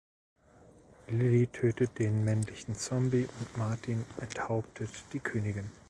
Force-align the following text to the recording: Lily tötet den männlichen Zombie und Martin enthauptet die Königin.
Lily 1.11 1.45
tötet 1.45 1.99
den 1.99 2.23
männlichen 2.23 2.73
Zombie 2.73 3.27
und 3.39 3.57
Martin 3.57 4.03
enthauptet 4.19 4.89
die 5.13 5.19
Königin. 5.19 5.69